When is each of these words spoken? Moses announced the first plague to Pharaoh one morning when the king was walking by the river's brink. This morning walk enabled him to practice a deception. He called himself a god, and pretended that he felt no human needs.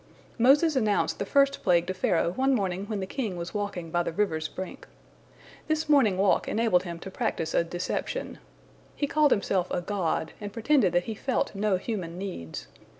Moses 0.39 0.75
announced 0.75 1.19
the 1.19 1.27
first 1.27 1.61
plague 1.61 1.85
to 1.85 1.93
Pharaoh 1.93 2.31
one 2.35 2.55
morning 2.55 2.87
when 2.87 3.01
the 3.01 3.05
king 3.05 3.35
was 3.35 3.53
walking 3.53 3.91
by 3.91 4.01
the 4.01 4.11
river's 4.11 4.47
brink. 4.47 4.87
This 5.67 5.87
morning 5.87 6.17
walk 6.17 6.47
enabled 6.47 6.81
him 6.81 6.97
to 7.01 7.11
practice 7.11 7.53
a 7.53 7.63
deception. 7.63 8.39
He 8.95 9.05
called 9.05 9.29
himself 9.29 9.69
a 9.69 9.79
god, 9.79 10.33
and 10.41 10.51
pretended 10.51 10.91
that 10.93 11.03
he 11.03 11.13
felt 11.13 11.53
no 11.53 11.77
human 11.77 12.17
needs. 12.17 12.65